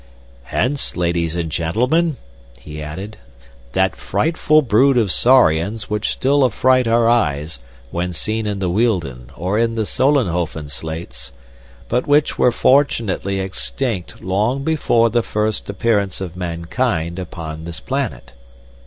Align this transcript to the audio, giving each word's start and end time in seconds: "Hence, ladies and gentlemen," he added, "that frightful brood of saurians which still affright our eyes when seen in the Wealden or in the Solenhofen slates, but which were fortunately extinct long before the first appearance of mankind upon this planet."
"Hence, 0.45 0.97
ladies 0.97 1.35
and 1.35 1.51
gentlemen," 1.51 2.17
he 2.59 2.81
added, 2.81 3.17
"that 3.73 3.95
frightful 3.95 4.63
brood 4.63 4.97
of 4.97 5.11
saurians 5.11 5.91
which 5.91 6.09
still 6.09 6.43
affright 6.43 6.87
our 6.87 7.07
eyes 7.07 7.59
when 7.91 8.11
seen 8.11 8.47
in 8.47 8.57
the 8.57 8.69
Wealden 8.71 9.29
or 9.37 9.59
in 9.59 9.75
the 9.75 9.85
Solenhofen 9.85 10.69
slates, 10.69 11.31
but 11.87 12.07
which 12.07 12.35
were 12.39 12.51
fortunately 12.51 13.39
extinct 13.39 14.23
long 14.23 14.63
before 14.63 15.11
the 15.11 15.21
first 15.21 15.69
appearance 15.69 16.19
of 16.19 16.35
mankind 16.35 17.19
upon 17.19 17.65
this 17.65 17.79
planet." 17.79 18.33